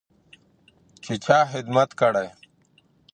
[1.03, 2.27] چې چا خدمت کړی.